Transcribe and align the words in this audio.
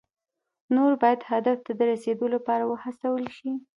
نور 0.75 0.91
باید 1.01 1.21
هدف 1.31 1.57
ته 1.65 1.71
د 1.79 1.81
رسیدو 1.91 2.25
لپاره 2.35 2.63
وهڅول 2.65 3.23
شي. 3.37 3.51